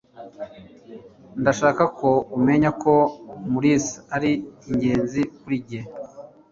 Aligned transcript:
Ndashaka 1.41 1.83
ko 1.97 2.09
umenya 2.37 2.69
ko 2.81 2.93
Mulisa 3.51 3.97
ari 4.15 4.31
ingenzi 4.69 5.21
kuri 5.37 5.55
njye. 5.63 5.81